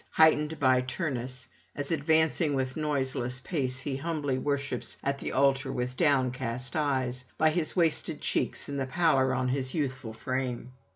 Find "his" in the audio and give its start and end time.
7.51-7.75, 9.49-9.75